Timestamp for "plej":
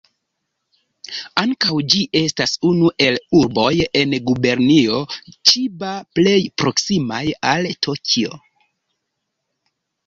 6.17-6.37